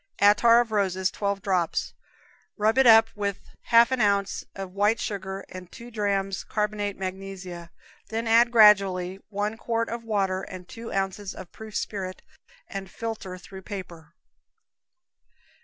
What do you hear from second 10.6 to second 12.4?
two ounces of proof spirit,